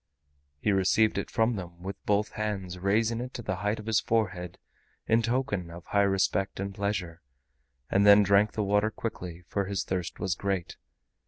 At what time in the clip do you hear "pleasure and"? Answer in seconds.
6.73-8.03